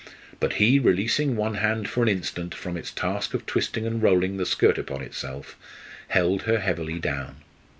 [0.39, 4.37] But he, releasing one hand for an instant from its task of twisting and rolling
[4.37, 5.55] the skirt upon itself,
[6.07, 7.35] held her heavily down.